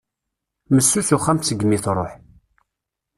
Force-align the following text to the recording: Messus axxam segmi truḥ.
Messus 0.73 1.09
axxam 1.15 1.39
segmi 1.41 1.77
truḥ. 1.83 2.11